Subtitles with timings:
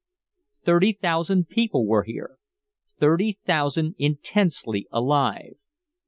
[0.63, 2.39] Thirty thousand people were here.
[2.99, 5.57] Thirty thousand intensely alive.